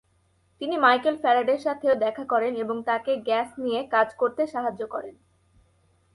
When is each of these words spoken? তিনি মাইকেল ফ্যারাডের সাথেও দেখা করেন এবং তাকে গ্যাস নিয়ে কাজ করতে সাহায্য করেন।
তিনি 0.61 0.75
মাইকেল 0.77 1.15
ফ্যারাডের 1.17 1.59
সাথেও 1.59 1.95
দেখা 1.95 2.23
করেন 2.25 2.53
এবং 2.55 2.77
তাকে 2.83 3.11
গ্যাস 3.17 3.49
নিয়ে 3.59 3.81
কাজ 3.87 4.07
করতে 4.13 4.41
সাহায্য 4.47 4.81
করেন। 4.87 5.15